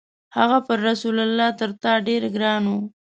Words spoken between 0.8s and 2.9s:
رسول الله تر تا ډېر ګران و.